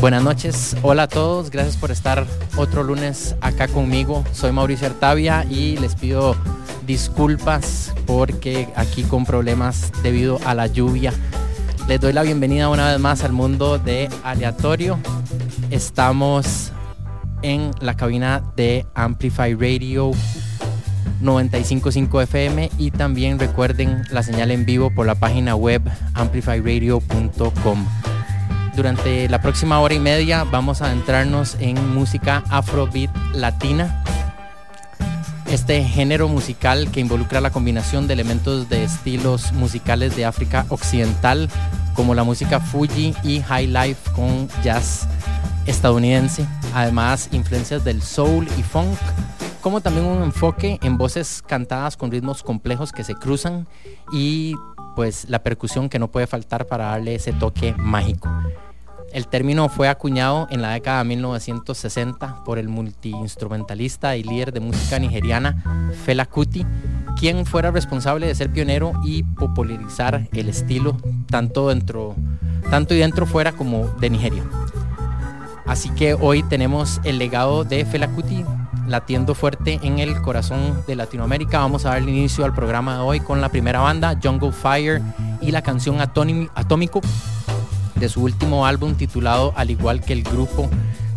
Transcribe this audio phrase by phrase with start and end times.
[0.00, 4.24] Buenas noches, hola a todos, gracias por estar otro lunes acá conmigo.
[4.32, 6.36] Soy Mauricio Artavia y les pido
[6.86, 11.12] disculpas porque aquí con problemas debido a la lluvia.
[11.86, 14.98] Les doy la bienvenida una vez más al mundo de aleatorio.
[15.70, 16.72] Estamos
[17.42, 20.12] en la cabina de Amplify Radio
[21.20, 25.82] 955 FM y también recuerden la señal en vivo por la página web
[26.14, 27.86] amplifyradio.com.
[28.74, 34.04] Durante la próxima hora y media vamos a adentrarnos en música afrobeat latina.
[35.50, 41.48] Este género musical que involucra la combinación de elementos de estilos musicales de África Occidental,
[41.94, 45.08] como la música Fuji y High Life con jazz
[45.66, 46.46] estadounidense.
[46.72, 48.96] Además, influencias del soul y funk,
[49.60, 53.66] como también un enfoque en voces cantadas con ritmos complejos que se cruzan
[54.12, 54.54] y
[55.00, 58.28] pues la percusión que no puede faltar para darle ese toque mágico.
[59.14, 64.60] El término fue acuñado en la década de 1960 por el multiinstrumentalista y líder de
[64.60, 66.66] música nigeriana Fela Kuti,
[67.18, 70.98] quien fuera responsable de ser pionero y popularizar el estilo
[71.30, 72.14] tanto dentro,
[72.68, 74.44] tanto y dentro fuera como de Nigeria.
[75.64, 78.44] Así que hoy tenemos el legado de Fela Kuti
[78.90, 81.60] latiendo fuerte en el corazón de Latinoamérica.
[81.60, 85.00] Vamos a dar inicio al programa de hoy con la primera banda, Jungle Fire,
[85.40, 87.00] y la canción Atómico
[87.94, 90.68] de su último álbum titulado Al igual que el grupo.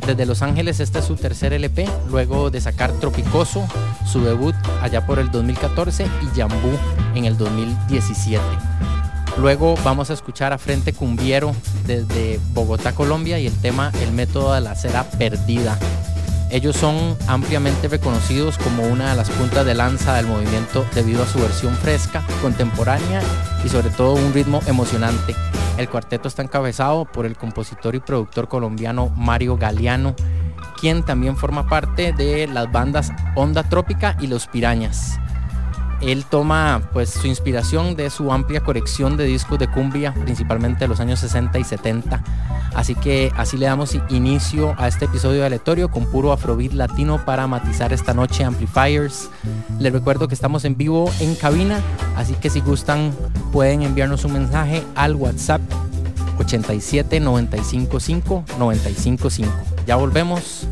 [0.05, 3.65] Desde Los Ángeles este es su tercer LP, luego de sacar Tropicoso,
[4.05, 6.77] su debut allá por el 2014 y Jambú
[7.15, 8.43] en el 2017.
[9.39, 11.55] Luego vamos a escuchar a Frente Cumbiero
[11.87, 15.79] desde Bogotá, Colombia y el tema El método de la cera perdida
[16.53, 21.25] ellos son ampliamente reconocidos como una de las puntas de lanza del movimiento debido a
[21.25, 23.23] su versión fresca, contemporánea
[23.65, 25.35] y sobre todo un ritmo emocionante.
[25.79, 30.15] El cuarteto está encabezado por el compositor y productor colombiano Mario Galeano,
[30.79, 35.19] quien también forma parte de las bandas Onda Trópica y Los Pirañas.
[36.03, 40.87] Él toma pues su inspiración de su amplia colección de discos de cumbia, principalmente de
[40.87, 42.23] los años 60 y 70.
[42.75, 47.23] Así que así le damos inicio a este episodio de aleatorio con puro afrobeat latino
[47.23, 49.29] para matizar esta noche Amplifiers.
[49.79, 51.81] Les recuerdo que estamos en vivo en cabina,
[52.17, 53.11] así que si gustan
[53.51, 55.61] pueden enviarnos un mensaje al WhatsApp
[56.39, 59.53] 87 955 955.
[59.85, 60.67] Ya volvemos.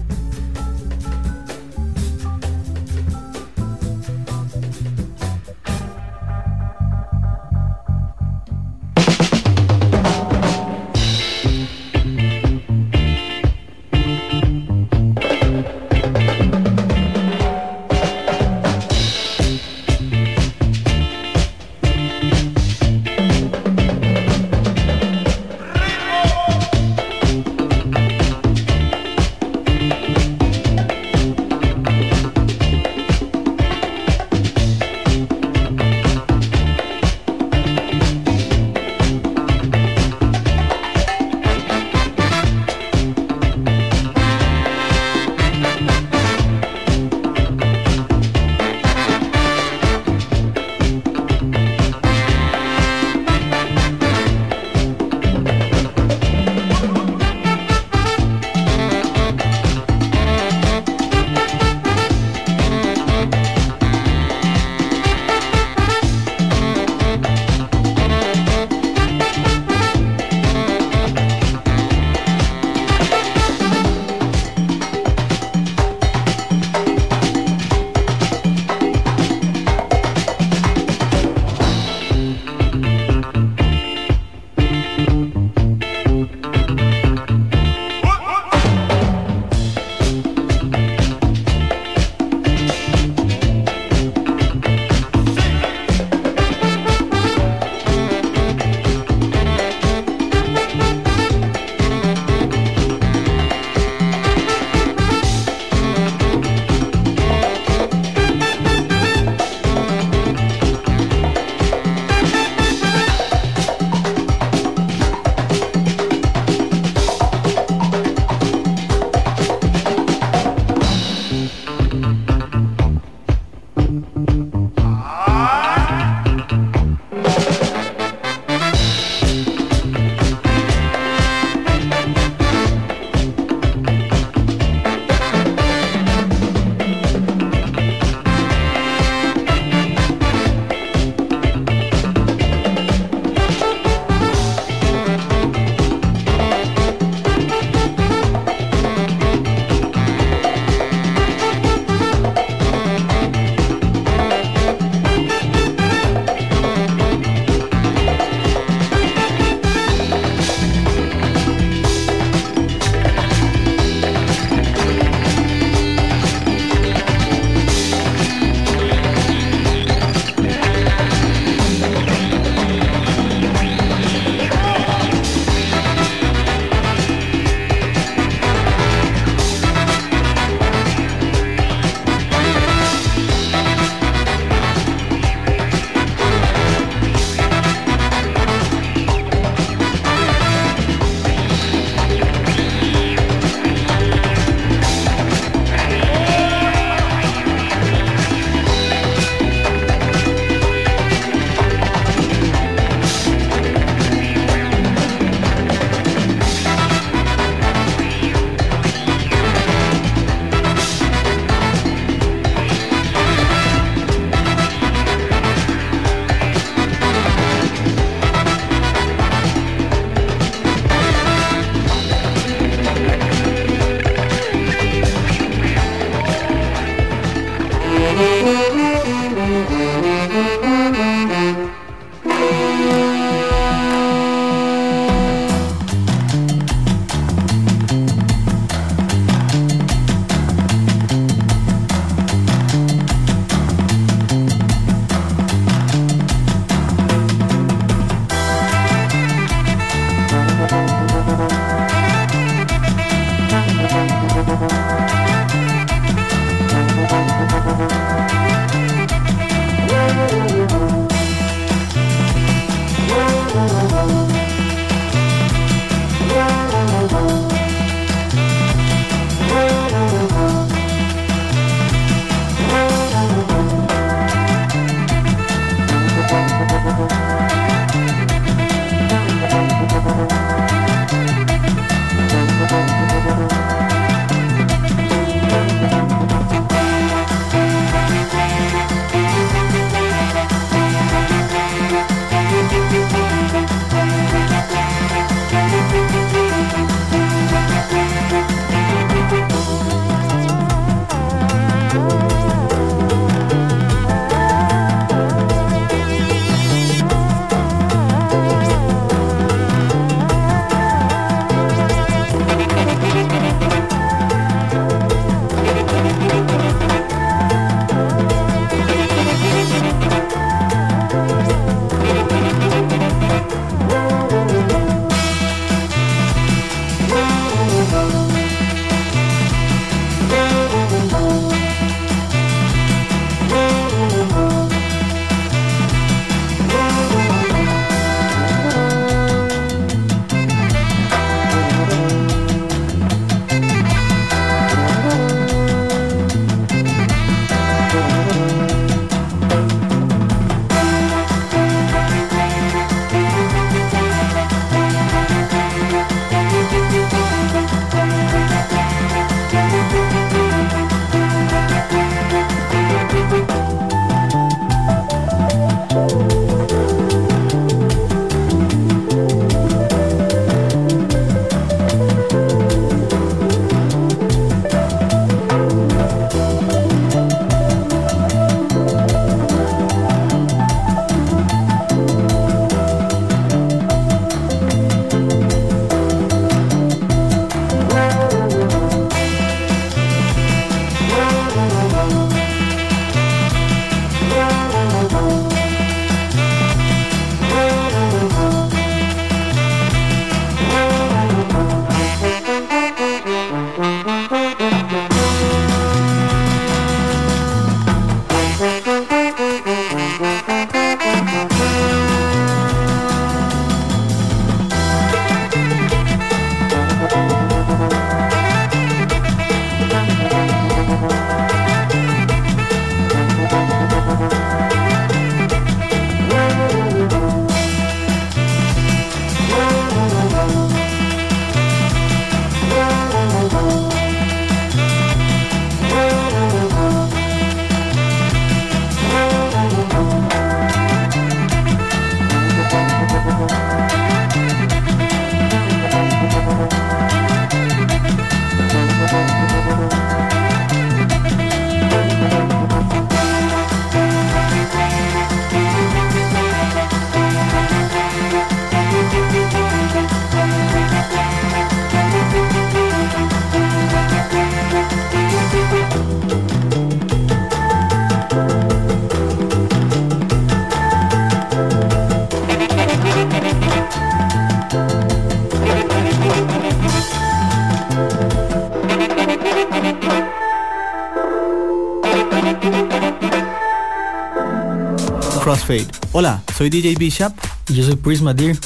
[485.44, 485.87] Crossfade.
[486.11, 487.33] Hola, soy DJ Bishop.
[487.68, 488.57] Y yo soy Prisma Deer.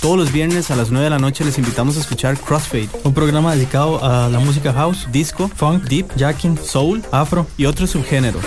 [0.00, 3.14] Todos los viernes a las 9 de la noche les invitamos a escuchar Crossfade, un
[3.14, 8.44] programa dedicado a la música house, disco, funk, deep, jacking, soul, afro y otros subgéneros.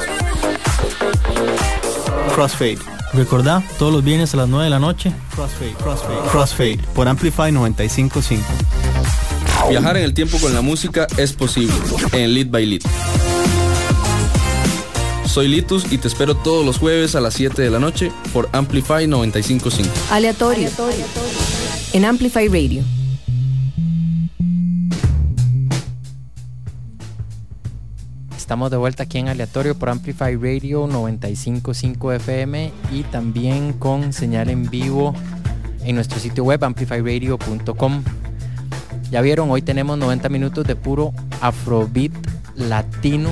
[2.36, 2.78] Crossfade.
[3.14, 5.12] Recordá, todos los viernes a las 9 de la noche.
[5.34, 8.46] Crossfade, Crossfade, Crossfade por Amplify 955.
[9.70, 11.74] Viajar en el tiempo con la música es posible
[12.12, 12.82] en Lead by Lead.
[15.28, 18.50] Soy Litus y te espero todos los jueves a las 7 de la noche por
[18.54, 19.94] Amplify 955.
[20.10, 20.70] Aleatorio.
[21.94, 22.84] En Amplify Radio.
[28.36, 34.50] Estamos de vuelta aquí en Aleatorio por Amplify Radio 955 FM y también con señal
[34.50, 35.14] en vivo
[35.84, 38.04] en nuestro sitio web amplifyradio.com.
[39.12, 42.14] Ya vieron, hoy tenemos 90 minutos de puro afrobeat
[42.56, 43.32] latino,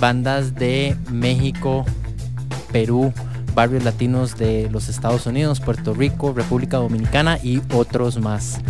[0.00, 1.84] bandas de México,
[2.72, 3.12] Perú,
[3.54, 8.60] barrios latinos de los Estados Unidos, Puerto Rico, República Dominicana y otros más.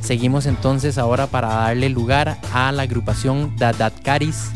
[0.00, 4.50] Seguimos entonces ahora para darle lugar a la agrupación Dadadkaris,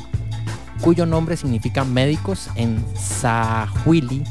[0.81, 4.25] cuyo nombre significa médicos en Sahuili,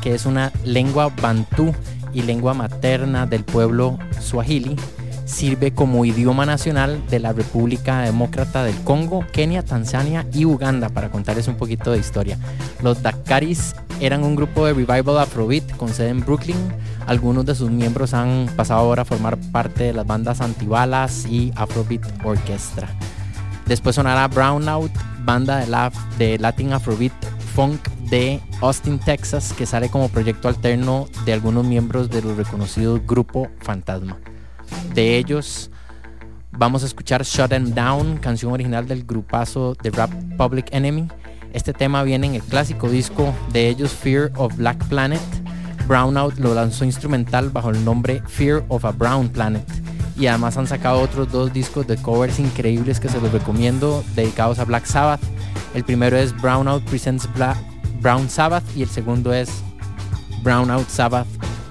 [0.00, 1.74] que es una lengua bantú
[2.12, 4.76] y lengua materna del pueblo swahili
[5.24, 11.10] sirve como idioma nacional de la República Demócrata del Congo, Kenia, Tanzania y Uganda, para
[11.10, 12.38] contarles un poquito de historia.
[12.82, 16.56] Los Dakaris eran un grupo de revival afrobeat con sede en Brooklyn.
[17.06, 21.52] Algunos de sus miembros han pasado ahora a formar parte de las bandas Antibalas y
[21.56, 22.88] Afrobeat Orchestra.
[23.66, 24.92] Después sonará Brownout,
[25.24, 27.12] banda de, la, de Latin Afrobeat
[27.54, 33.48] Funk de Austin, Texas, que sale como proyecto alterno de algunos miembros del reconocido grupo
[33.60, 34.18] Fantasma.
[34.94, 35.70] De ellos
[36.52, 41.08] vamos a escuchar Shut Them Down, canción original del grupazo de rap Public Enemy.
[41.52, 45.20] Este tema viene en el clásico disco de ellos Fear of Black Planet.
[45.86, 49.64] Brownout lo lanzó instrumental bajo el nombre Fear of a Brown Planet.
[50.16, 54.58] Y además han sacado otros dos discos de covers increíbles que se los recomiendo, dedicados
[54.58, 55.20] a Black Sabbath.
[55.74, 57.28] El primero es Brownout Presents
[58.00, 59.48] Brown Sabbath y el segundo es
[60.42, 61.26] Brownout Sabbath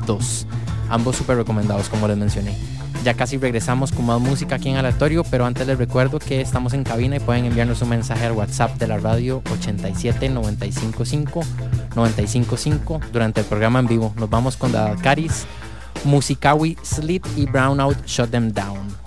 [0.05, 0.48] 2.
[0.89, 2.73] Ambos súper recomendados como les mencioné.
[3.03, 6.72] Ya casi regresamos con más música aquí en Aleatorio, pero antes les recuerdo que estamos
[6.74, 11.41] en cabina y pueden enviarnos un mensaje al WhatsApp de la radio 87 955
[11.95, 14.13] 955 durante el programa en vivo.
[14.15, 15.45] Nos vamos con Caris,
[16.05, 19.02] Musikawi Slit y Brownout Shut Them Down.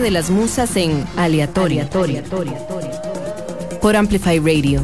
[0.00, 1.88] De las musas en aleatoria.
[3.82, 4.82] Por Amplify Radio.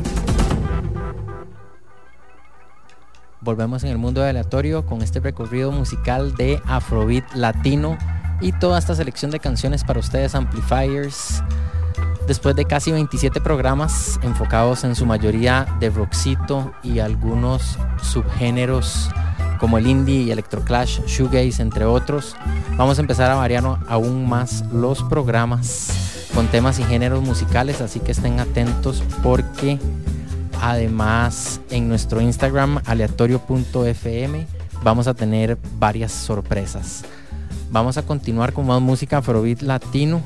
[3.40, 7.96] Volvemos en el mundo aleatorio con este recorrido musical de Afrobeat latino
[8.42, 11.42] y toda esta selección de canciones para ustedes amplifiers.
[12.26, 19.08] Después de casi 27 programas enfocados en su mayoría de rockcito y algunos subgéneros
[19.58, 22.36] como el indie y electroclash, shoegaze, entre otros,
[22.76, 28.00] vamos a empezar a variar aún más los programas con temas y géneros musicales, así
[28.00, 29.78] que estén atentos porque
[30.60, 34.46] además en nuestro Instagram aleatorio.fm
[34.82, 37.04] vamos a tener varias sorpresas.
[37.70, 40.22] Vamos a continuar con más música afrobeat latino.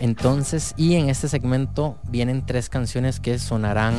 [0.00, 3.94] Entonces, y en este segmento vienen tres canciones que sonarán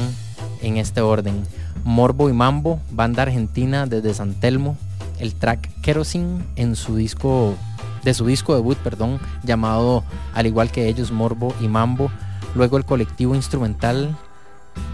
[0.62, 1.44] en este orden.
[1.86, 4.76] Morbo y Mambo, banda argentina desde San Telmo,
[5.20, 7.54] el track Kerosene en su disco
[8.04, 12.12] de su disco debut, perdón, llamado al igual que ellos Morbo y Mambo.
[12.56, 14.18] Luego el colectivo instrumental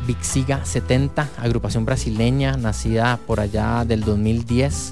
[0.05, 4.91] Vixiga 70, agrupación brasileña nacida por allá del 2010.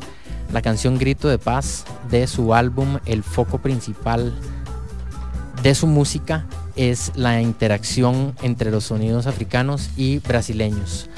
[0.54, 4.34] La canción Grito de Paz de su álbum El foco principal
[5.62, 6.46] de su música
[6.78, 11.09] es la interacción entre los sonidos africanos y brasileños.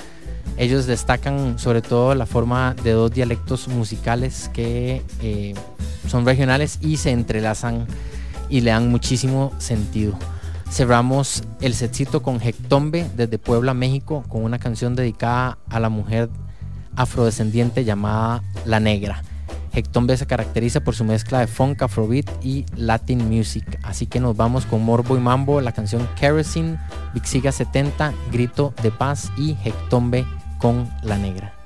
[0.57, 5.53] Ellos destacan sobre todo la forma de dos dialectos musicales que eh,
[6.07, 7.87] son regionales y se entrelazan
[8.49, 10.13] y le dan muchísimo sentido.
[10.69, 16.29] Cerramos el setcito con Hectombe desde Puebla, México, con una canción dedicada a la mujer
[16.95, 19.23] afrodescendiente llamada La Negra.
[19.73, 23.79] Hectombe se caracteriza por su mezcla de funk, afrobeat y latin music.
[23.83, 26.77] Así que nos vamos con Morbo y Mambo, la canción Kerosene,
[27.13, 30.25] Vixiga 70, Grito de Paz y Hectombe
[30.59, 31.60] con La Negra.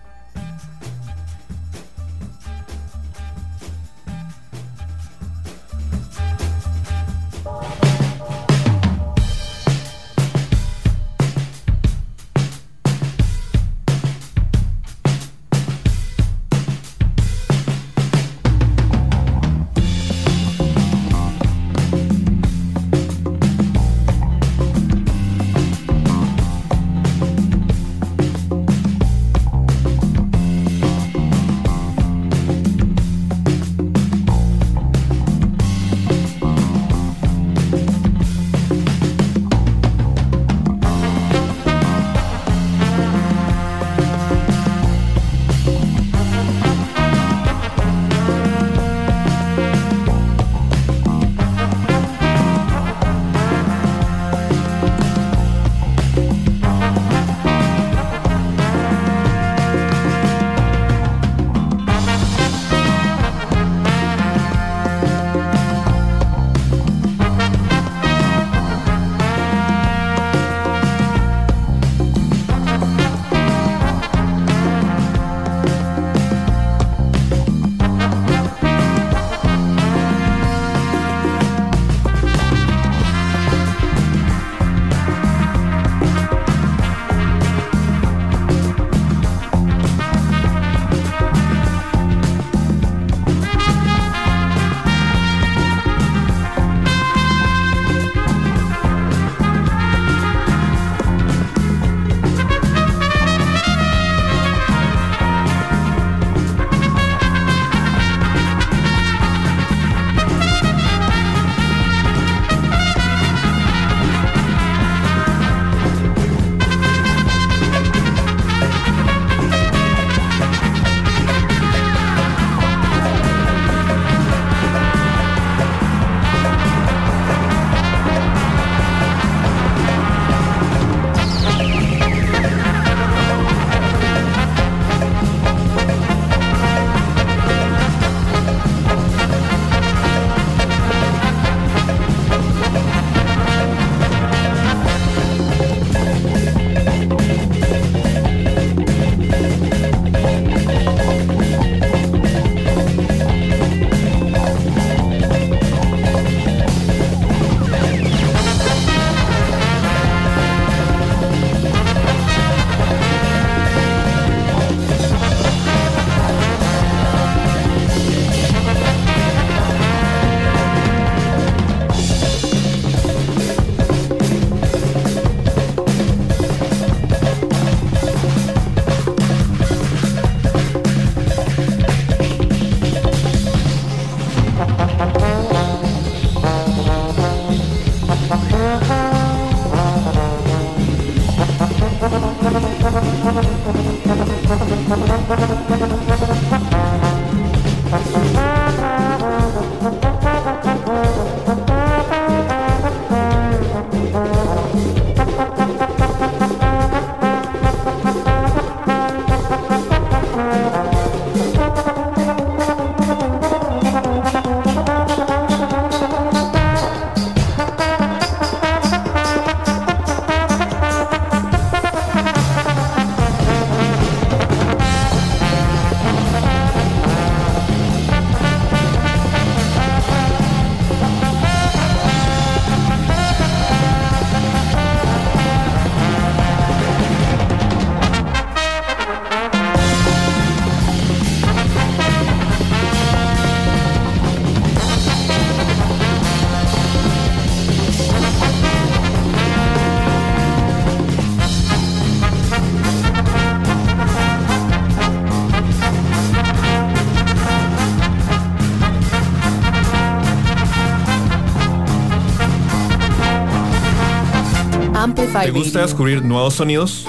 [265.46, 267.06] ¿Te gusta descubrir nuevos sonidos?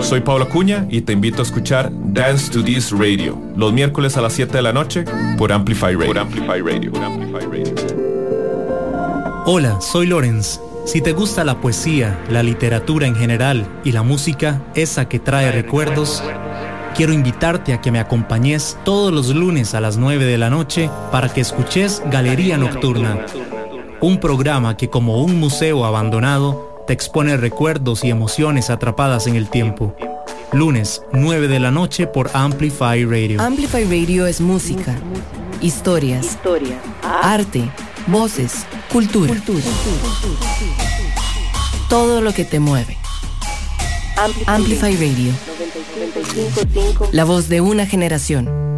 [0.00, 4.20] Soy Pablo Acuña y te invito a escuchar Dance to This Radio los miércoles a
[4.20, 5.04] las 7 de la noche
[5.38, 6.06] por Amplify Radio.
[6.08, 6.90] Por Amplify Radio.
[6.90, 7.74] por Amplify Radio.
[9.46, 10.60] Hola, soy Lorenz.
[10.84, 15.52] Si te gusta la poesía, la literatura en general y la música, esa que trae
[15.52, 16.24] recuerdos,
[16.96, 20.90] quiero invitarte a que me acompañes todos los lunes a las 9 de la noche
[21.12, 23.26] para que escuches Galería Nocturna,
[24.00, 29.48] un programa que como un museo abandonado te expone recuerdos y emociones atrapadas en el
[29.48, 29.94] tiempo.
[30.50, 33.40] Lunes, 9 de la noche por Amplify Radio.
[33.40, 34.98] Amplify Radio es música,
[35.60, 36.36] historias,
[37.04, 37.70] arte,
[38.08, 39.32] voces, cultura.
[41.88, 42.98] Todo lo que te mueve.
[44.46, 45.32] Amplify Radio.
[47.12, 48.69] La voz de una generación.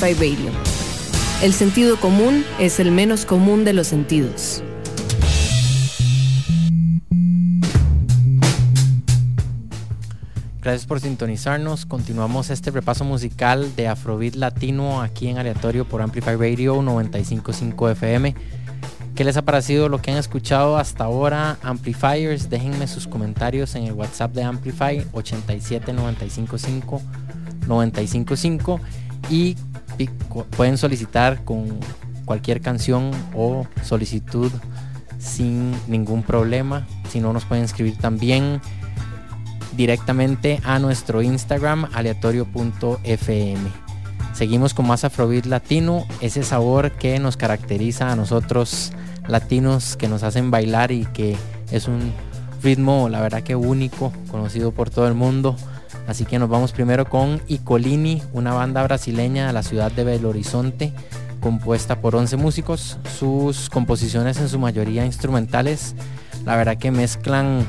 [0.00, 0.52] Amplify Radio.
[1.42, 4.62] El sentido común es el menos común de los sentidos.
[10.62, 11.84] Gracias por sintonizarnos.
[11.84, 18.36] Continuamos este repaso musical de Afrobeat Latino aquí en aleatorio por Amplify Radio 955 FM.
[19.16, 21.58] ¿Qué les ha parecido lo que han escuchado hasta ahora?
[21.62, 27.02] Amplifiers, déjenme sus comentarios en el WhatsApp de Amplify 87955
[27.66, 28.80] 955
[29.30, 29.56] y
[30.56, 31.80] pueden solicitar con
[32.24, 34.52] cualquier canción o solicitud
[35.18, 36.86] sin ningún problema.
[37.10, 38.60] Si no, nos pueden escribir también
[39.76, 43.60] directamente a nuestro Instagram aleatorio.fm.
[44.32, 48.92] Seguimos con más Afrobeat latino, ese sabor que nos caracteriza a nosotros
[49.26, 51.36] latinos, que nos hacen bailar y que
[51.70, 52.12] es un
[52.62, 55.56] ritmo, la verdad que único, conocido por todo el mundo.
[56.08, 60.30] Así que nos vamos primero con Icolini, una banda brasileña de la ciudad de Belo
[60.30, 60.94] Horizonte,
[61.40, 62.98] compuesta por 11 músicos.
[63.18, 65.94] Sus composiciones en su mayoría instrumentales,
[66.46, 67.66] la verdad que mezclan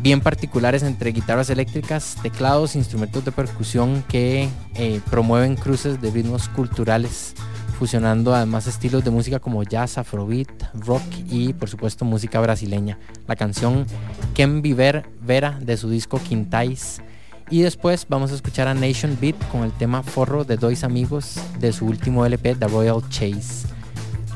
[0.00, 6.48] bien particulares entre guitarras eléctricas, teclados, instrumentos de percusión que eh, promueven cruces de ritmos
[6.48, 7.34] culturales,
[7.76, 12.98] fusionando además estilos de música como jazz, afrobeat, rock y por supuesto música brasileña.
[13.28, 13.86] La canción
[14.34, 17.02] Ken Viver Vera de su disco Quintais.
[17.50, 21.38] Y después vamos a escuchar a Nation Beat con el tema Forro de Dois Amigos
[21.60, 23.68] de su último LP, The Royal Chase.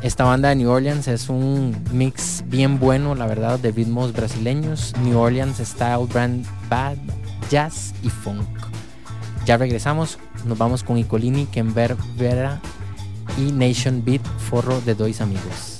[0.02, 4.94] Esta banda de New Orleans es un mix bien bueno, la verdad, de ritmos brasileños,
[5.02, 6.98] New Orleans Style Brand Bad,
[7.50, 8.46] Jazz y Funk.
[9.44, 12.60] Ya regresamos, nos vamos con Icolini, Kenver Vera
[13.38, 15.79] y Nation Beat, forro de dos amigos.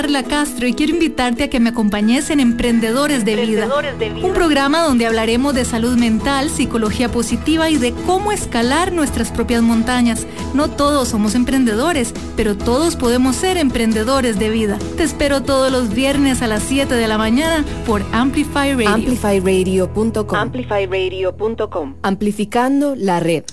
[0.00, 3.68] Carla Castro y quiero invitarte a que me acompañes en Emprendedores de, Vida,
[4.22, 9.60] un programa donde hablaremos de salud mental, psicología positiva y de cómo escalar nuestras propias
[9.60, 10.26] montañas.
[10.54, 14.78] No todos somos emprendedores, pero todos podemos ser emprendedores de vida.
[14.96, 18.88] Te espero todos los viernes a las 7 de la mañana por Amplify Radio.
[18.88, 20.34] Amplifyradio.com.
[20.34, 21.96] Amplifyradio.com.
[22.00, 23.44] Amplificando la red.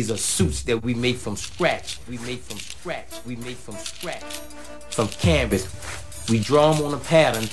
[0.00, 1.98] These are suits that we made from scratch.
[2.08, 3.22] We made from scratch.
[3.26, 4.22] We made from scratch.
[4.88, 5.68] From canvas.
[6.30, 7.46] We draw them on a pattern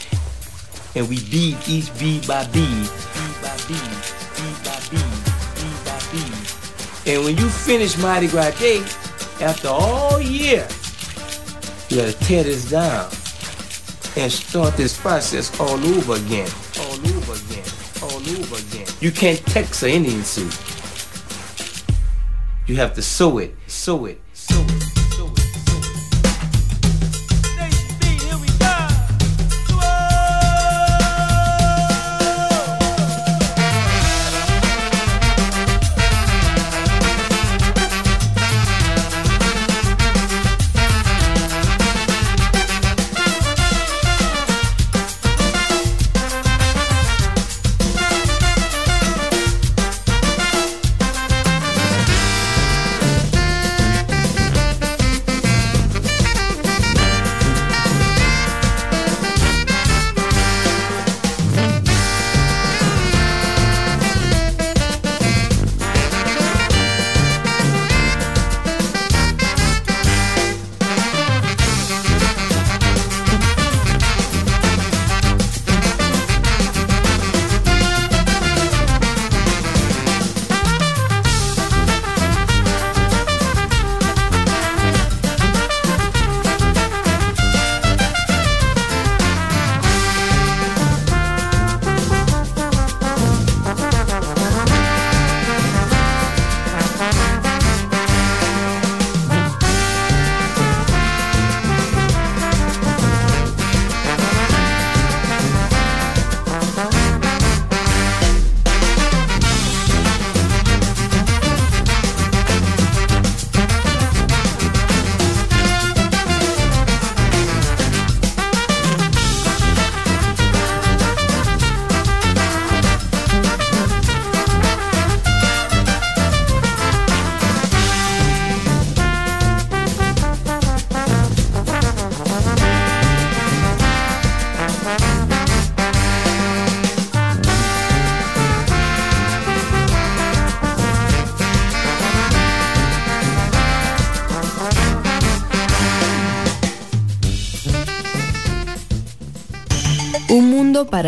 [0.95, 2.87] and we bead each bead by bead.
[2.87, 3.99] Bead by bead.
[4.37, 5.19] Bead by bead.
[5.59, 7.11] Bead by bead.
[7.11, 8.55] And when you finish Mardi Gras
[9.41, 10.65] after all year,
[11.89, 13.11] you gotta tear this down
[14.15, 16.49] and start this process all over again.
[16.79, 17.65] All over again.
[18.03, 18.87] All over again.
[19.01, 20.66] You can't text an Indian suit.
[22.67, 24.21] You have to sew it, sew it.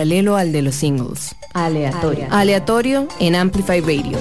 [0.10, 1.36] Paralelo al de los singles.
[1.54, 2.26] Aleatorio.
[2.32, 4.18] Aleatorio en Amplify Radio.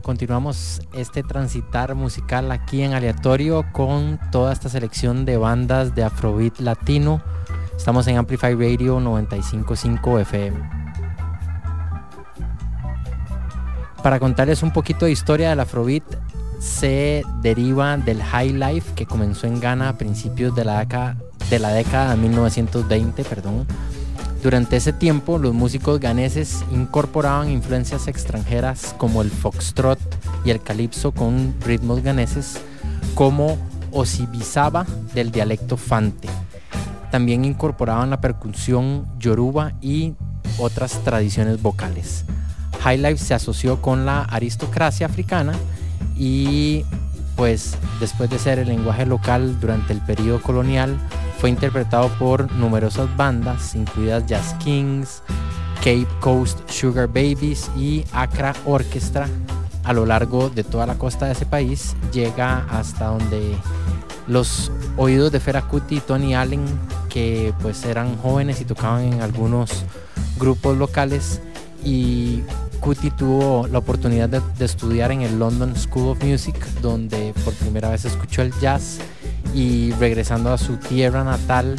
[0.00, 6.60] Continuamos este transitar musical aquí en aleatorio con toda esta selección de bandas de Afrobeat
[6.60, 7.20] latino.
[7.76, 10.56] Estamos en Amplify Radio 955 FM.
[14.04, 16.04] Para contarles un poquito de historia del Afrobeat,
[16.64, 21.16] se deriva del high life que comenzó en Ghana a principios de la década
[21.50, 23.22] de, la década de 1920.
[23.24, 23.66] Perdón.
[24.42, 29.98] Durante ese tiempo, los músicos ganeses incorporaban influencias extranjeras como el foxtrot
[30.44, 32.58] y el calipso con ritmos ganeses,
[33.14, 33.58] como
[33.92, 36.28] osibizaba del dialecto fante.
[37.10, 40.14] También incorporaban la percusión yoruba y
[40.58, 42.24] otras tradiciones vocales.
[42.80, 45.54] High Life se asoció con la aristocracia africana
[46.16, 46.84] y
[47.36, 50.96] pues después de ser el lenguaje local durante el periodo colonial,
[51.38, 55.22] fue interpretado por numerosas bandas, incluidas Jazz Kings,
[55.78, 59.28] Cape Coast Sugar Babies y Accra Orchestra.
[59.82, 63.54] A lo largo de toda la costa de ese país, llega hasta donde
[64.26, 66.64] los oídos de Feracuti y Tony Allen,
[67.10, 69.84] que pues eran jóvenes y tocaban en algunos
[70.38, 71.42] grupos locales
[71.84, 72.42] y
[72.84, 77.88] Cuti tuvo la oportunidad de, estudiar en el London School of Music, donde por primera
[77.88, 78.98] vez escuchó el jazz
[79.54, 81.76] y regresando a su tierra natal,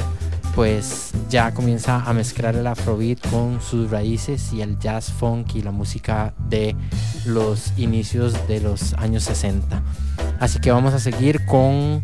[0.55, 5.61] pues ya comienza a mezclar el afrobeat con sus raíces y el jazz funk y
[5.61, 6.75] la música de
[7.23, 9.83] los inicios de los años 60.
[10.39, 12.01] Así que vamos a seguir con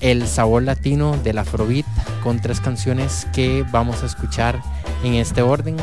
[0.00, 1.86] el sabor latino del afrobeat
[2.22, 4.60] con tres canciones que vamos a escuchar
[5.02, 5.76] en este orden.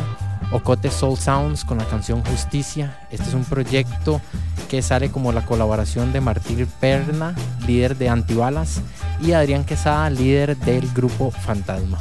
[0.51, 2.99] Ocote Soul Sounds con la canción Justicia.
[3.11, 4.21] Este es un proyecto
[4.69, 7.35] que sale como la colaboración de Martín Perna,
[7.67, 8.81] líder de Antibalas,
[9.21, 11.97] y Adrián Quesada, líder del grupo Fantasma.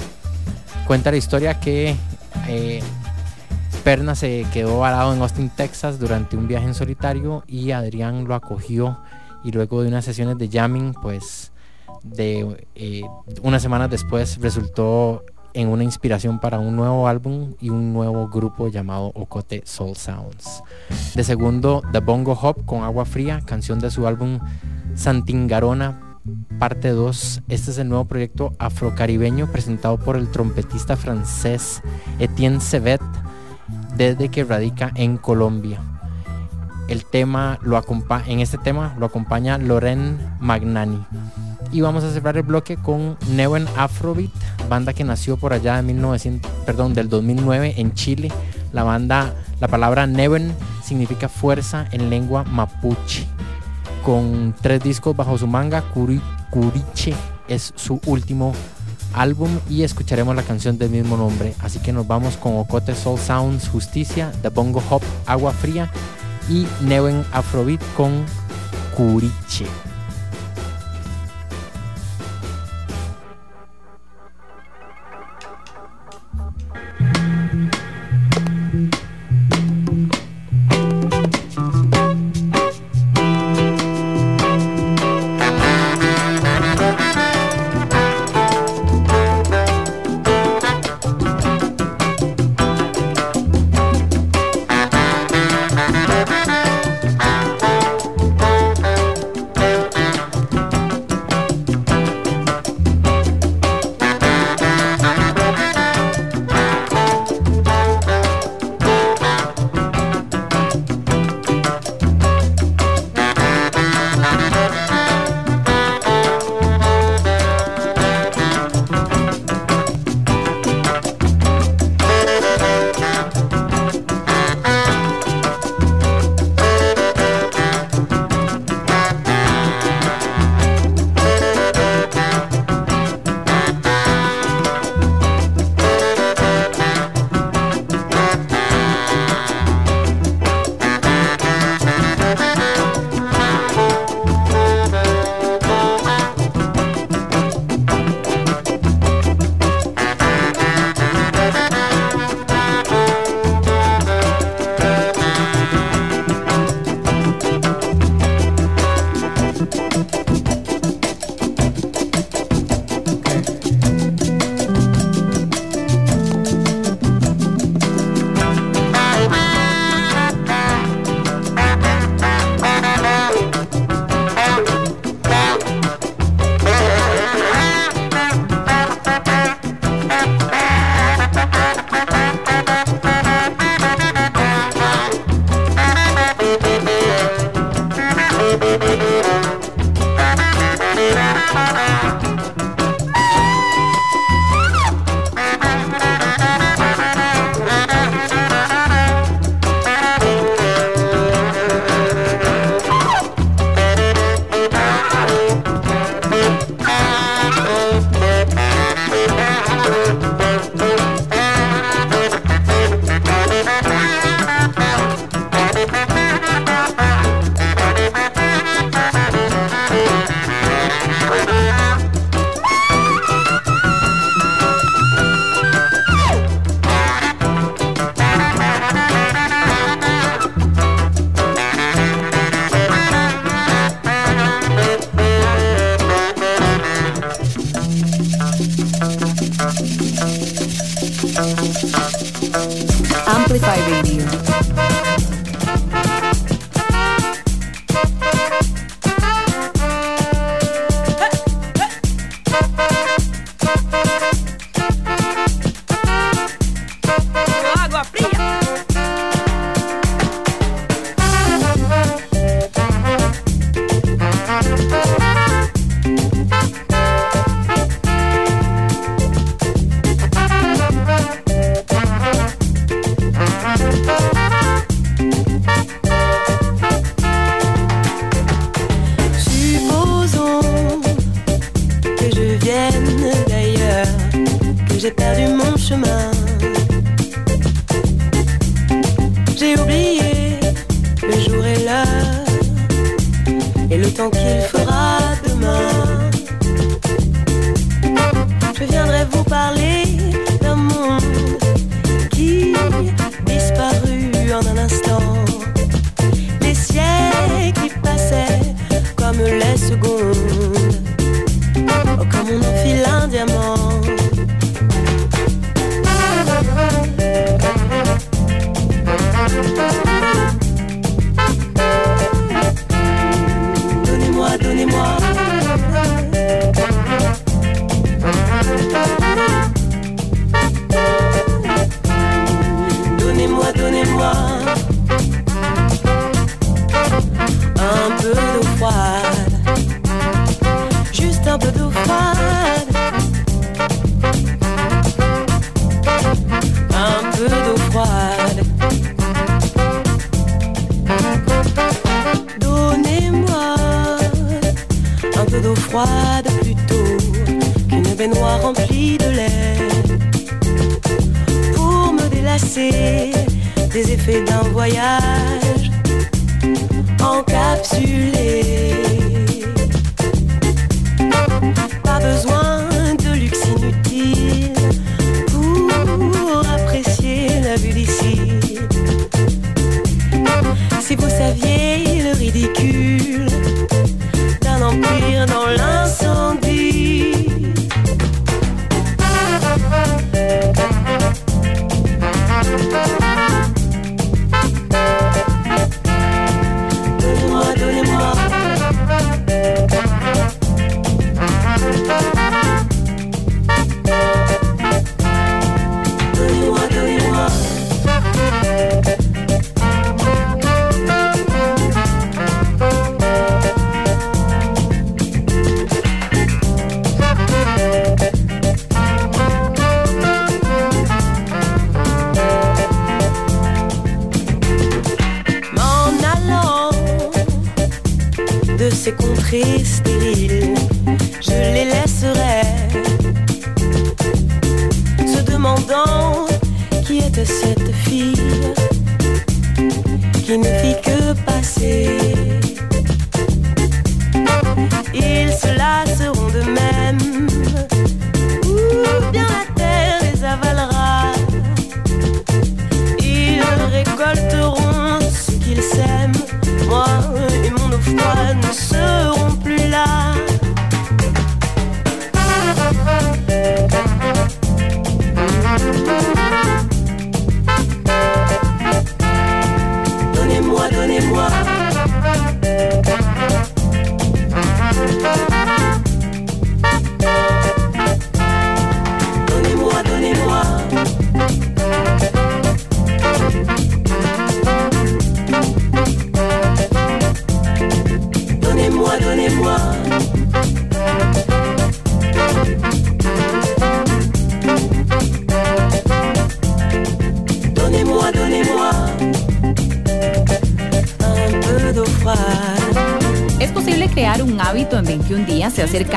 [0.87, 1.97] Cuenta la historia que
[2.49, 2.83] eh,
[3.85, 8.35] Perna se quedó varado en Austin, Texas durante un viaje en solitario y Adrián lo
[8.35, 8.99] acogió
[9.45, 11.53] y luego de unas sesiones de jamming, pues
[12.03, 13.03] de eh,
[13.43, 15.25] unas semanas después resultó
[15.55, 20.63] en una inspiración para un nuevo álbum y un nuevo grupo llamado Ocote Soul Sounds.
[21.15, 24.41] De segundo, The Bongo Hop con Agua Fría, canción de su álbum
[24.95, 26.19] Santingarona,
[26.59, 27.43] parte 2.
[27.49, 31.83] Este es el nuevo proyecto afrocaribeño presentado por el trompetista francés
[32.19, 33.01] Etienne Sevet
[33.97, 35.81] desde que radica en Colombia.
[36.89, 37.83] El tema lo
[38.27, 41.05] en este tema lo acompaña Loren Magnani
[41.75, 44.31] Y vamos a cerrar el bloque con Neuen Afrobeat,
[44.69, 48.31] banda que nació por allá de 1900, perdón, del 2009 en Chile.
[48.73, 50.55] La banda, la palabra Neuen
[50.85, 53.27] significa fuerza en lengua mapuche.
[54.05, 55.83] Con tres discos bajo su manga,
[56.51, 57.13] Curiche
[57.49, 58.53] es su último
[59.13, 61.57] álbum y escucharemos la canción del mismo nombre.
[61.59, 65.91] Así que nos vamos con Ocote Soul Sounds Justicia, The Bongo Hop Agua Fría
[66.49, 68.25] y Neuen Afrobeat con
[68.97, 69.67] Curiche.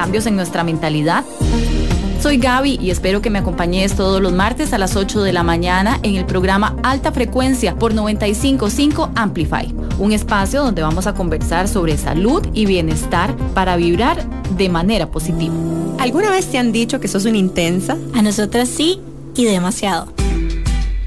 [0.07, 1.25] Cambios en nuestra mentalidad?
[2.21, 5.43] Soy Gaby y espero que me acompañes todos los martes a las 8 de la
[5.43, 11.67] mañana en el programa Alta Frecuencia por 955 Amplify, un espacio donde vamos a conversar
[11.67, 15.53] sobre salud y bienestar para vibrar de manera positiva.
[15.99, 17.97] ¿Alguna vez te han dicho que sos una intensa?
[18.15, 19.01] A nosotras sí
[19.35, 20.13] y demasiado.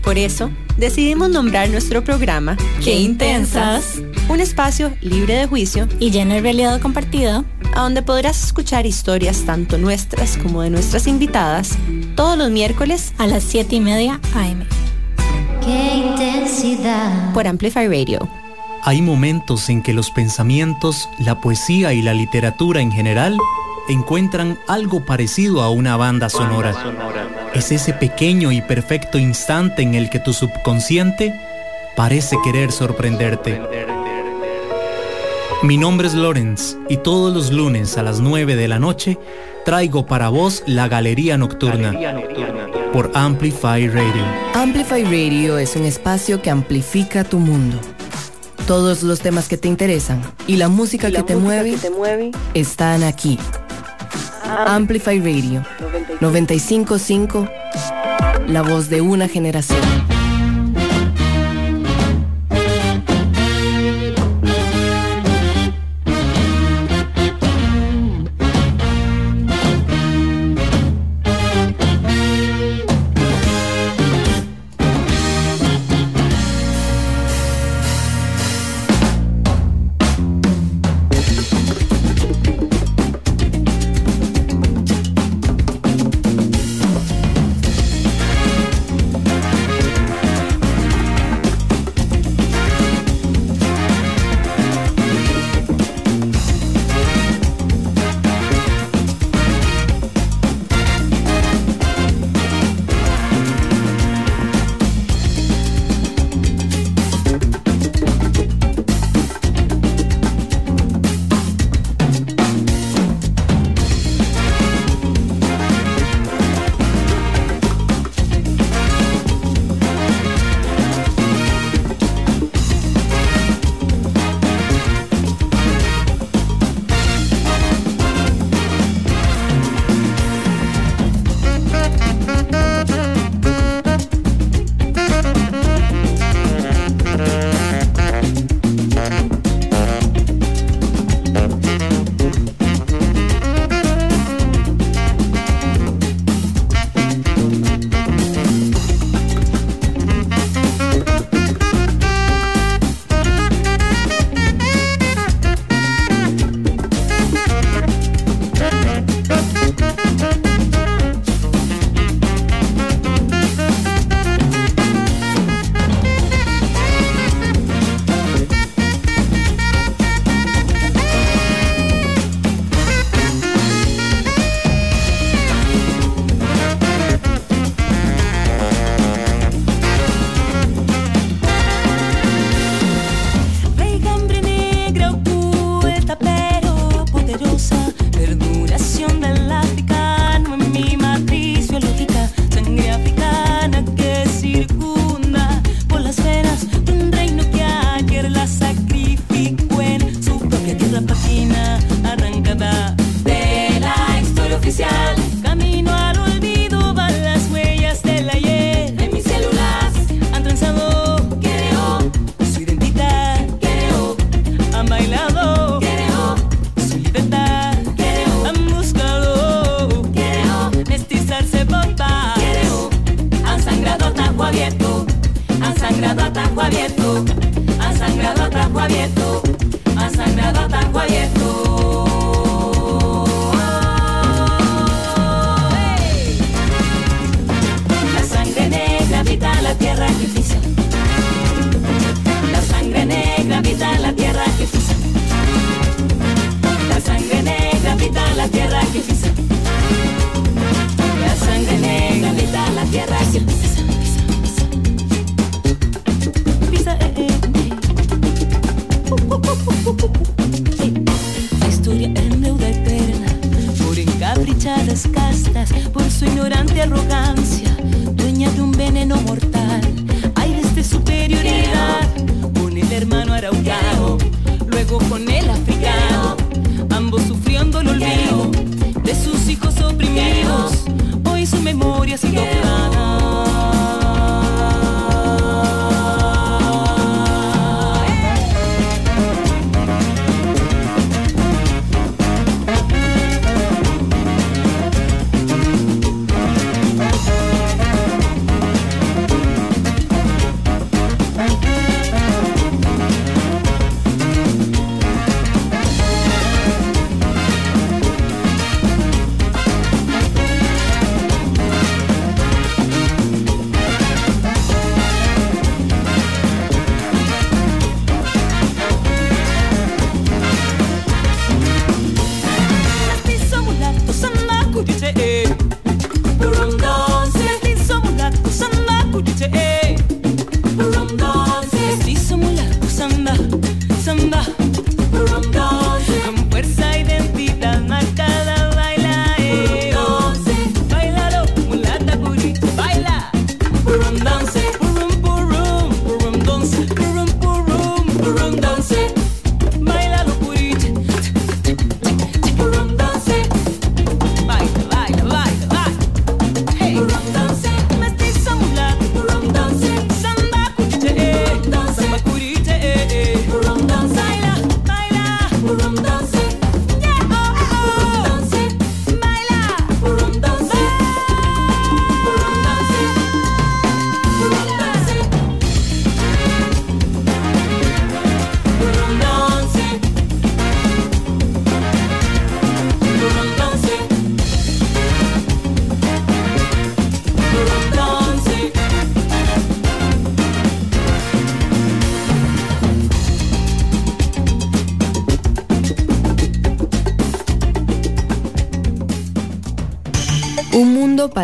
[0.03, 4.03] Por eso, decidimos nombrar nuestro programa ¡Qué intensas!
[4.29, 7.45] Un espacio libre de juicio y lleno de realidad compartida,
[7.75, 11.77] a donde podrás escuchar historias tanto nuestras como de nuestras invitadas
[12.15, 14.65] todos los miércoles a las 7 y media AM.
[15.65, 17.33] ¡Qué intensidad!
[17.33, 18.29] por Amplify Radio.
[18.83, 23.39] Hay momentos en que los pensamientos, la poesía y la literatura en general
[23.89, 26.75] encuentran algo parecido a una banda sonora.
[27.55, 31.35] Es ese pequeño y perfecto instante en el que tu subconsciente
[31.97, 33.61] parece querer sorprenderte.
[35.63, 39.19] Mi nombre es Lorenz y todos los lunes a las 9 de la noche
[39.67, 41.93] traigo para vos la Galería Nocturna
[42.95, 44.25] por Amplify Radio.
[44.55, 47.79] Amplify Radio es un espacio que amplifica tu mundo.
[48.67, 53.39] Todos los temas que te interesan y la música, que, te mueve, están aquí.
[54.67, 55.63] Amplify Radio
[56.21, 57.49] 955,
[58.49, 60.00] la voz de una generación.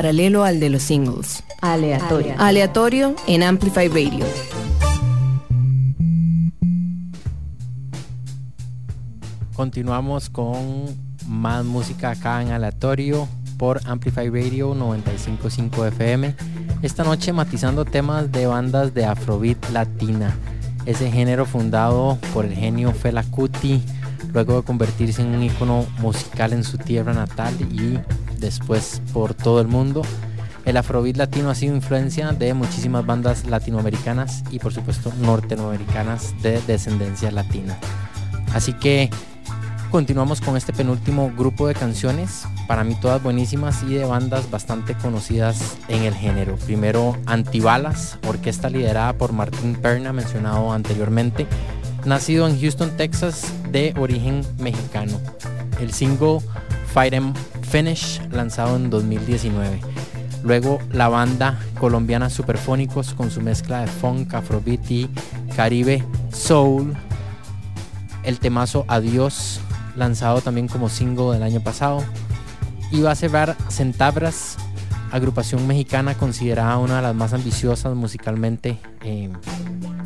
[0.06, 1.42] Paralelo al de los singles.
[1.60, 2.34] Aleatorio.
[2.38, 4.24] Aleatorio en Amplify Radio.
[9.52, 10.84] Continuamos con
[11.26, 13.26] más música acá en aleatorio
[13.58, 16.36] por Amplify Radio 955 FM.
[16.82, 20.36] Esta noche matizando temas de bandas de Afrobeat latina,
[20.84, 23.82] ese género fundado por el genio Fela Kuti,
[24.32, 27.98] luego de convertirse en un icono musical en su tierra natal y
[28.38, 30.02] después por todo el mundo.
[30.64, 36.60] El Afrobeat latino ha sido influencia de muchísimas bandas latinoamericanas y por supuesto norteamericanas de
[36.62, 37.78] descendencia latina.
[38.52, 39.08] Así que
[39.92, 44.94] continuamos con este penúltimo grupo de canciones, para mí todas buenísimas y de bandas bastante
[44.94, 46.56] conocidas en el género.
[46.56, 51.46] Primero Antibalas, orquesta liderada por Martín Perna, mencionado anteriormente,
[52.04, 55.20] nacido en Houston, Texas, de origen mexicano.
[55.80, 56.38] El single
[56.92, 57.32] Fight 'em
[57.68, 59.80] Finish, lanzado en 2019.
[60.42, 65.10] Luego la banda colombiana Superfónicos con su mezcla de funk, afrobeat y
[65.56, 66.94] caribe soul.
[68.22, 69.60] El temazo Adiós,
[69.96, 72.04] lanzado también como single del año pasado.
[72.92, 74.56] Y va a cerrar Centabras,
[75.10, 79.30] agrupación mexicana considerada una de las más ambiciosas musicalmente eh,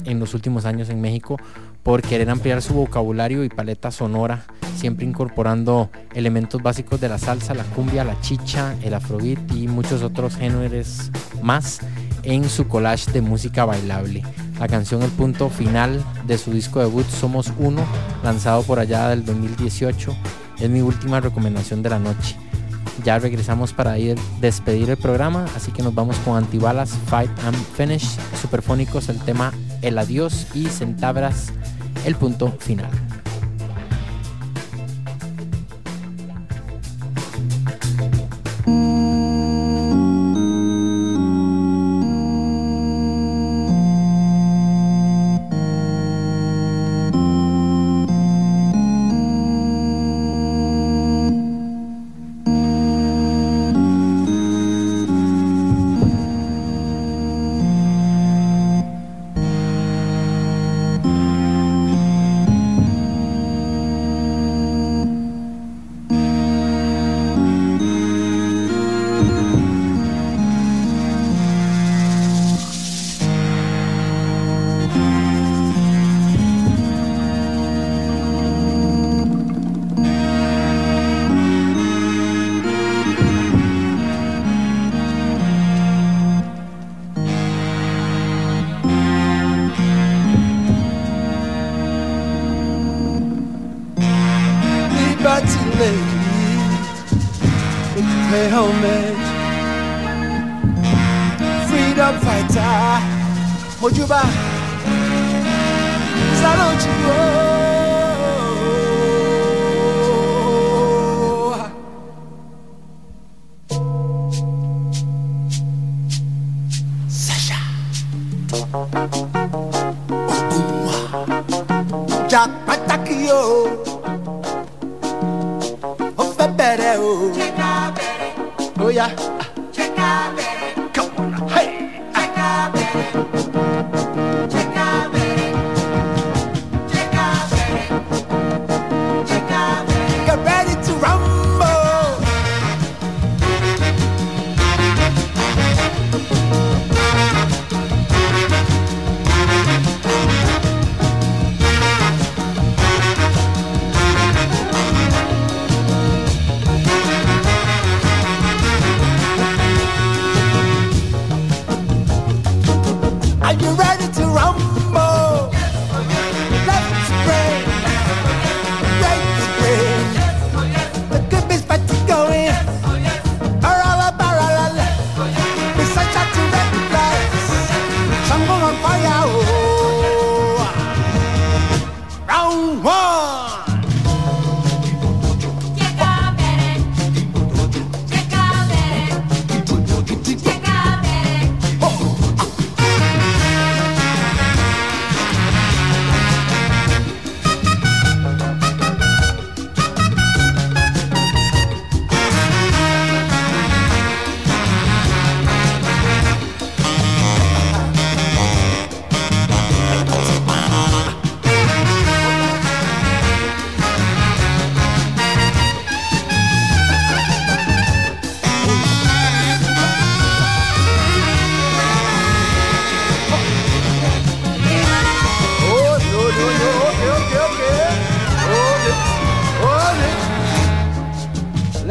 [0.04, 1.36] en los últimos años en México
[1.82, 4.44] por querer ampliar su vocabulario y paleta sonora,
[4.76, 10.02] siempre incorporando elementos básicos de la salsa, la cumbia, la chicha, el afrobeat y muchos
[10.02, 11.10] otros géneros
[11.42, 11.80] más
[12.22, 14.22] en su collage de música bailable.
[14.58, 17.82] La canción El punto final de su disco debut Somos Uno,
[18.22, 20.14] lanzado por allá del 2018,
[20.58, 22.36] es mi última recomendación de la noche.
[23.04, 27.56] Ya regresamos para ir despedir el programa, así que nos vamos con Antibalas, Fight and
[27.76, 31.52] Finish, Superfónicos, el tema El Adiós y Centabras,
[32.04, 32.90] el punto final.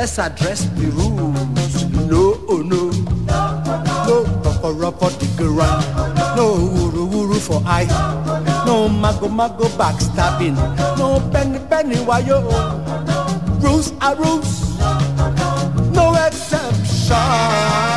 [0.09, 1.83] let's address the rules.
[2.09, 2.89] No, oh no.
[4.07, 5.85] No, rock the ground.
[6.35, 7.85] No, wuru wuru for I.
[8.65, 10.55] No, mago mago backstabbing.
[10.97, 11.95] No, penny penny
[12.25, 12.41] yo
[13.61, 14.79] Rules are rules.
[15.93, 17.88] No exception.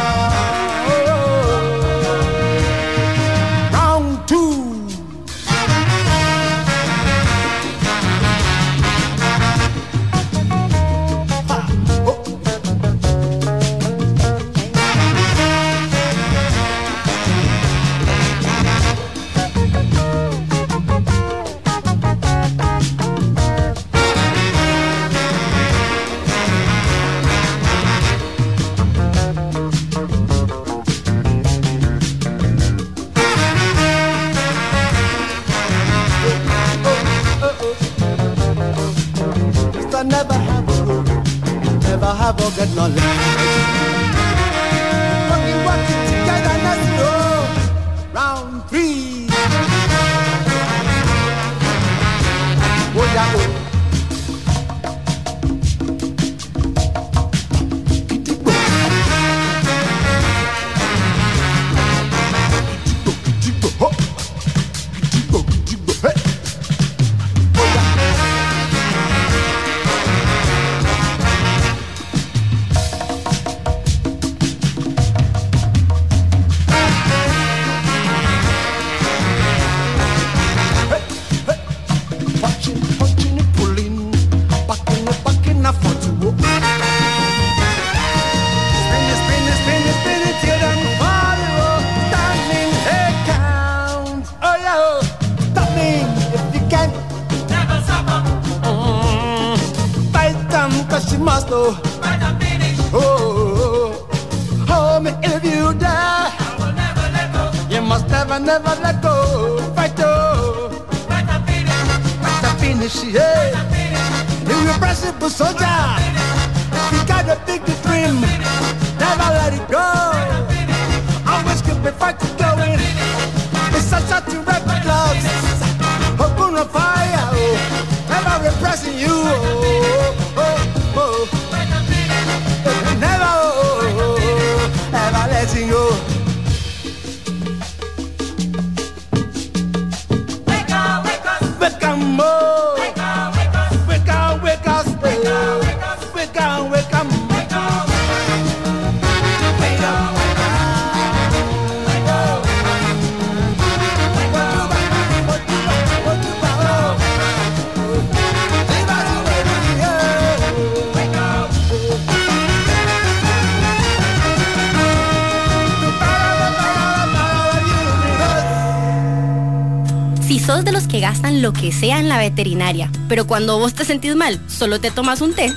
[170.92, 174.78] Que gastan lo que sea en la veterinaria, pero cuando vos te sentís mal, solo
[174.78, 175.50] te tomas un té.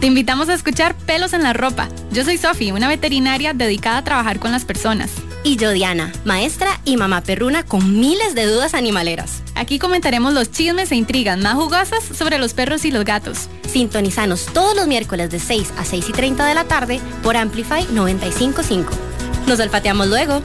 [0.00, 1.90] Te invitamos a escuchar Pelos en la Ropa.
[2.10, 5.10] Yo soy Sofi, una veterinaria dedicada a trabajar con las personas.
[5.42, 9.42] Y yo Diana, maestra y mamá perruna con miles de dudas animaleras.
[9.54, 13.50] Aquí comentaremos los chismes e intrigas más jugosas sobre los perros y los gatos.
[13.70, 17.86] Sintonizanos todos los miércoles de 6 a 6 y 30 de la tarde por Amplify
[17.92, 18.94] 955.
[19.46, 20.40] Nos olfateamos luego.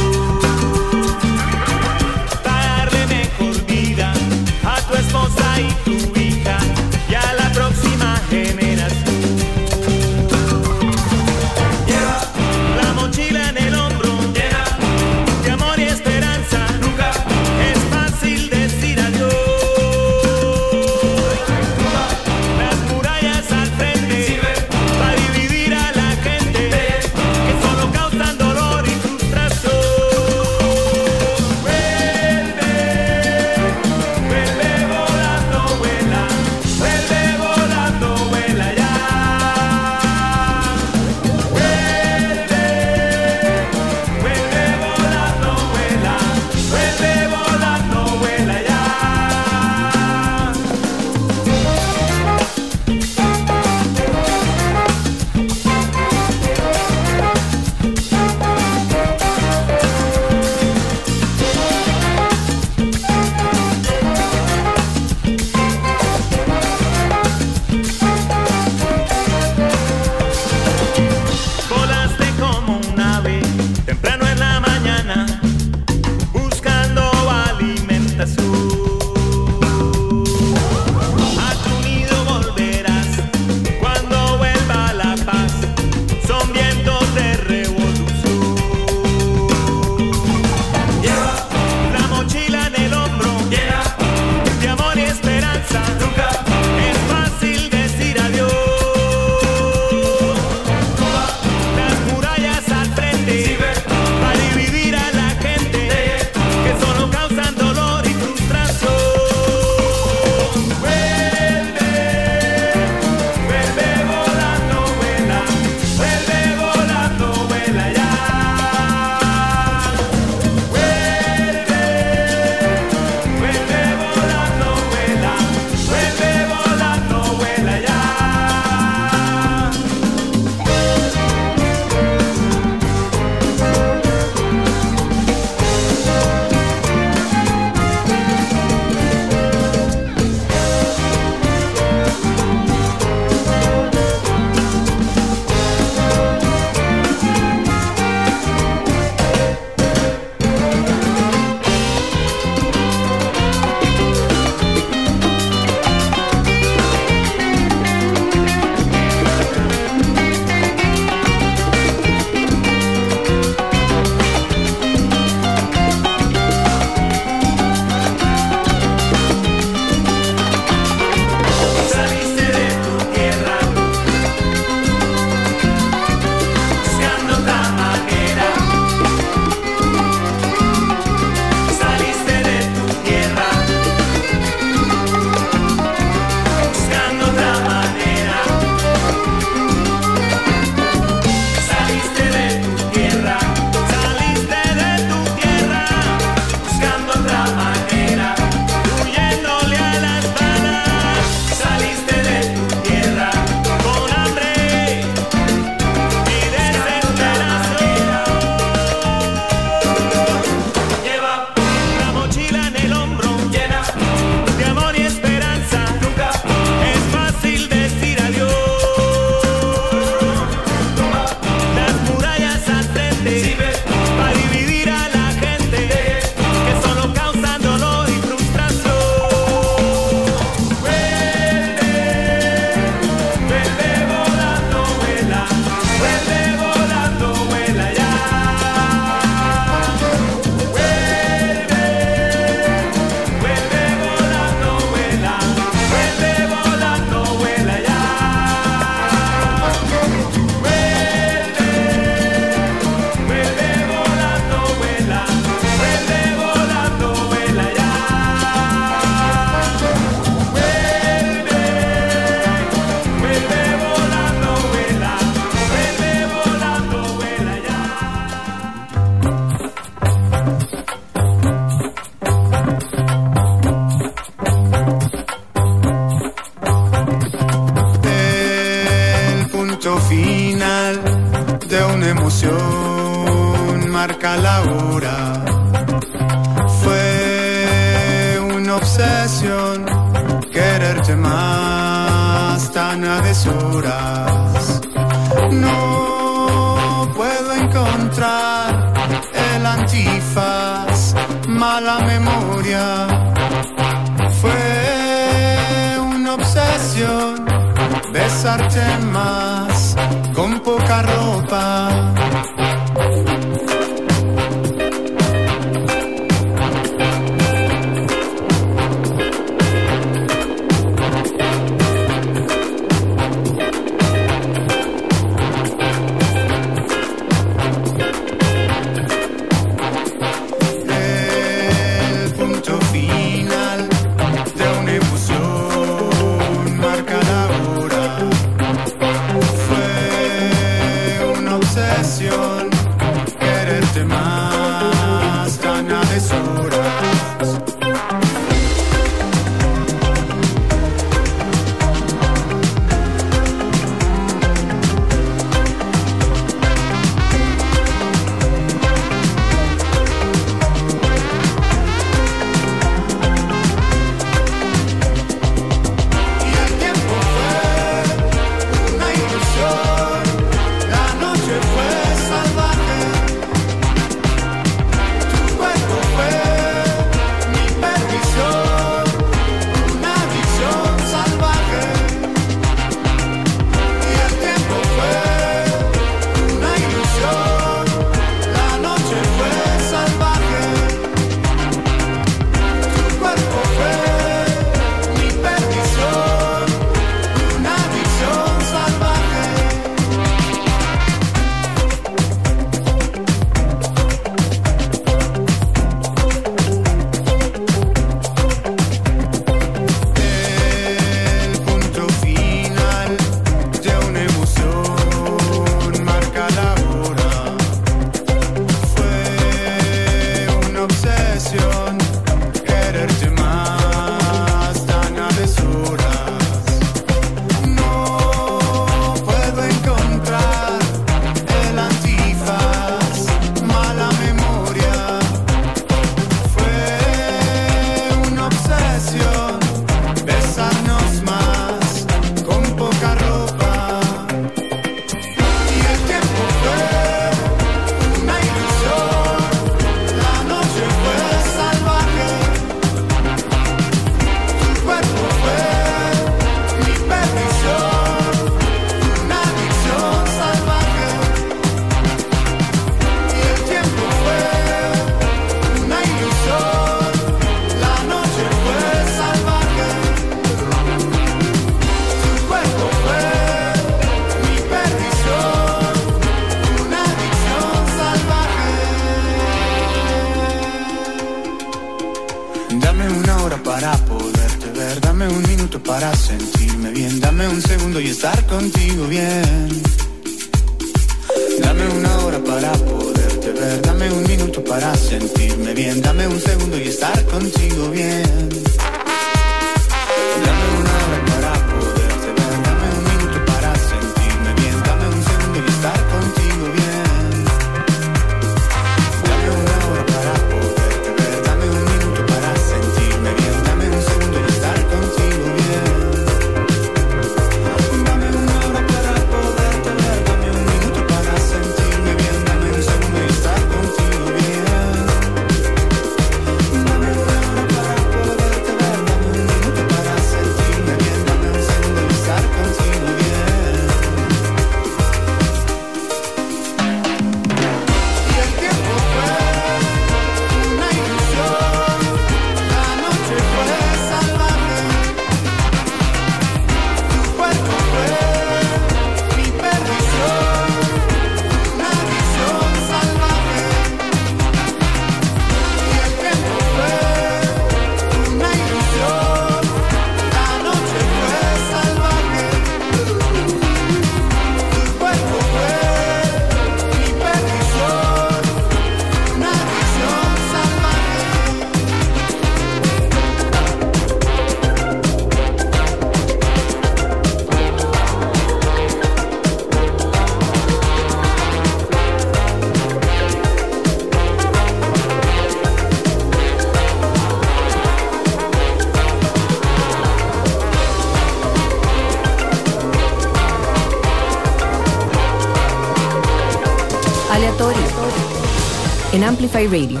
[599.70, 600.00] Radio.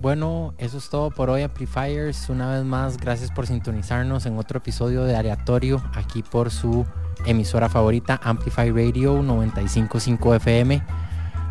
[0.00, 2.28] Bueno, eso es todo por hoy, Amplifiers.
[2.28, 6.86] Una vez más, gracias por sintonizarnos en otro episodio de Aleatorio, aquí por su
[7.26, 10.82] emisora favorita, Amplify Radio 955 FM.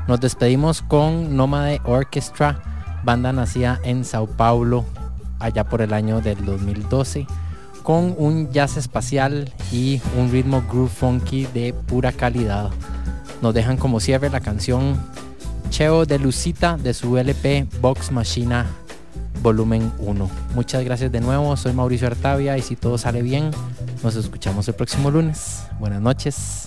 [0.07, 2.61] Nos despedimos con Nomade Orchestra,
[3.03, 4.83] banda nacida en Sao Paulo,
[5.39, 7.27] allá por el año del 2012,
[7.83, 12.71] con un jazz espacial y un ritmo groove funky de pura calidad.
[13.41, 14.99] Nos dejan como cierre la canción
[15.69, 18.67] Cheo de Lucita de su LP Box Machina
[19.41, 20.29] Volumen 1.
[20.53, 23.51] Muchas gracias de nuevo, soy Mauricio Artavia y si todo sale bien,
[24.03, 25.63] nos escuchamos el próximo lunes.
[25.79, 26.60] Buenas noches.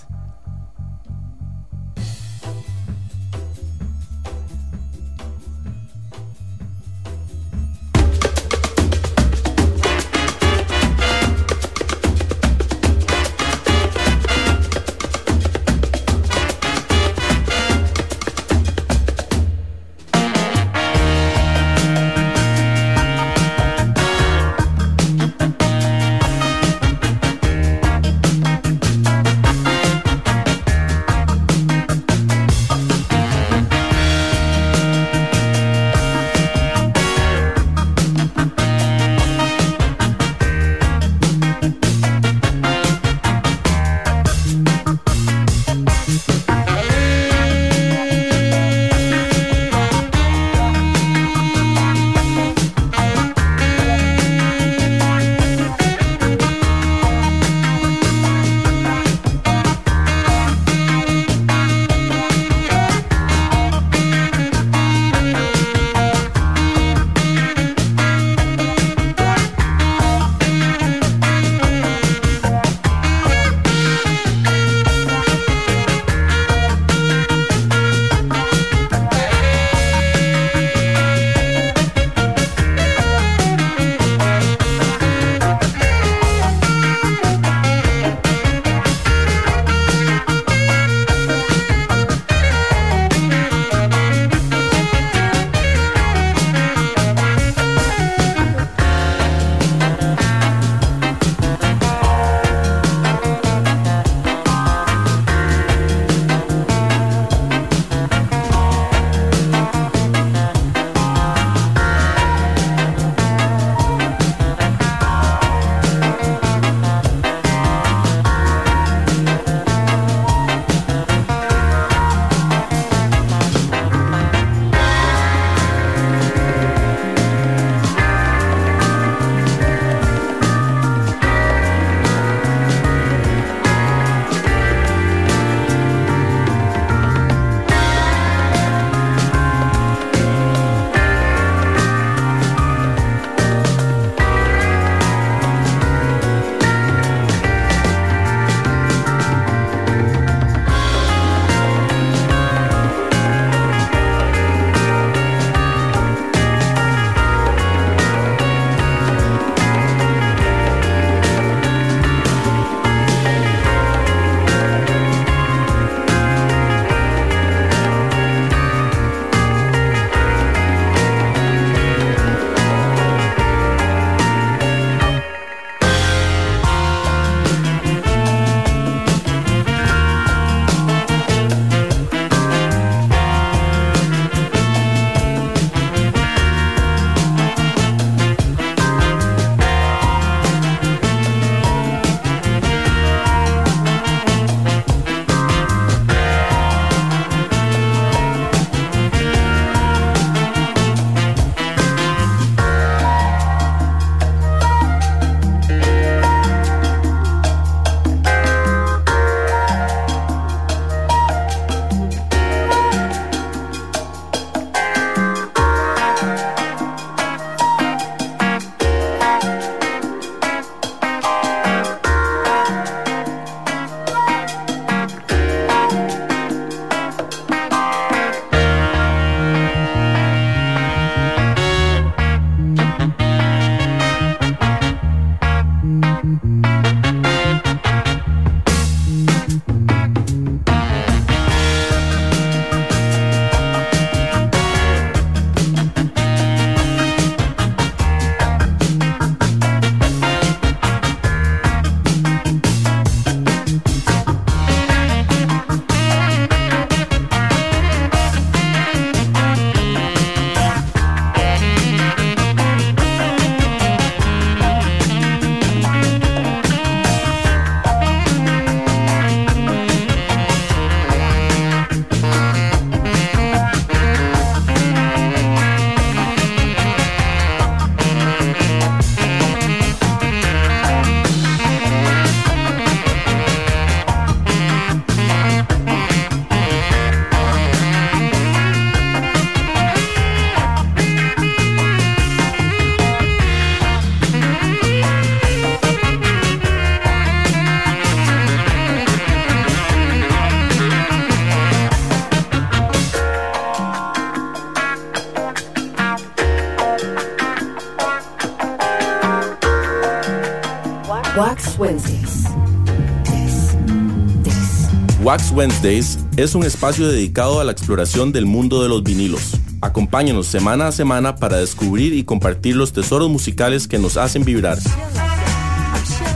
[315.55, 319.53] Wednesdays es un espacio dedicado a la exploración del mundo de los vinilos.
[319.81, 324.79] Acompáñanos semana a semana para descubrir y compartir los tesoros musicales que nos hacen vibrar.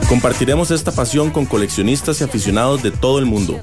[0.09, 3.61] Compartiremos esta pasión con coleccionistas y aficionados de todo el mundo.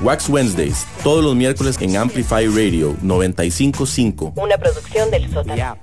[0.00, 4.32] Wax Wednesdays, todos los miércoles en Amplify Radio 955.
[4.36, 5.76] Una producción del sótano.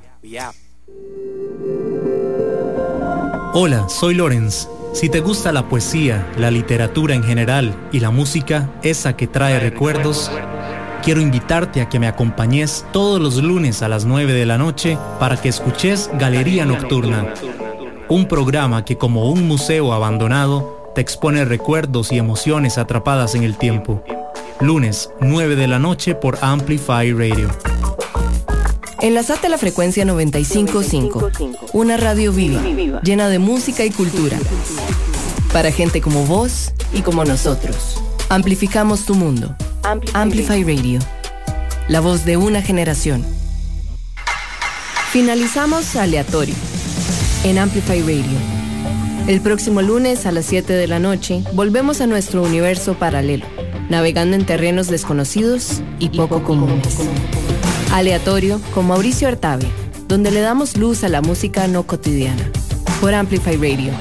[3.53, 4.67] Hola, soy Lorenz.
[4.93, 9.59] Si te gusta la poesía, la literatura en general y la música, esa que trae
[9.59, 10.31] recuerdos,
[11.03, 14.97] quiero invitarte a que me acompañes todos los lunes a las 9 de la noche
[15.19, 17.33] para que escuches Galería Nocturna,
[18.07, 23.57] un programa que como un museo abandonado te expone recuerdos y emociones atrapadas en el
[23.57, 24.03] tiempo.
[24.61, 27.49] Lunes, 9 de la noche por Amplify Radio.
[29.03, 31.29] Enlazate a la frecuencia 955,
[31.73, 32.61] una radio viva,
[33.01, 34.39] llena de música y cultura.
[35.51, 38.01] Para gente como vos y como nosotros.
[38.29, 39.57] Amplificamos tu mundo.
[40.13, 41.01] Amplify Radio.
[41.89, 43.25] La voz de una generación.
[45.11, 46.55] Finalizamos aleatorio
[47.43, 48.39] en Amplify Radio.
[49.27, 53.45] El próximo lunes a las 7 de la noche volvemos a nuestro universo paralelo,
[53.89, 56.99] navegando en terrenos desconocidos y poco comunes.
[57.93, 59.69] Aleatorio con Mauricio Artavia,
[60.07, 62.49] donde le damos luz a la música no cotidiana.
[62.99, 63.93] Por Amplify Radio.